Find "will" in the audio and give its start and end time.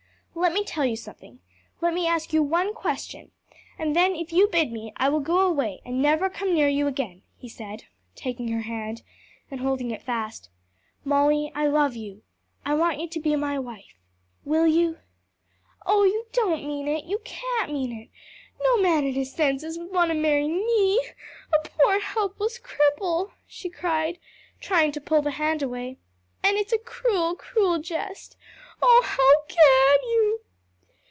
5.09-5.19, 14.45-14.65